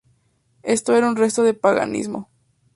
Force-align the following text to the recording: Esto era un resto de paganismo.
Esto 0.63 0.95
era 0.95 1.07
un 1.07 1.15
resto 1.15 1.43
de 1.43 1.53
paganismo. 1.53 2.27